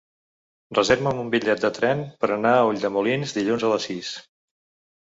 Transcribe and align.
Reserva'm 0.77 1.19
un 1.25 1.29
bitllet 1.35 1.61
de 1.65 1.71
tren 1.77 2.03
per 2.25 2.33
anar 2.39 2.57
a 2.57 2.65
Ulldemolins 2.73 3.39
dilluns 3.39 3.71
a 3.71 3.73
les 3.77 3.89
sis. 3.93 4.15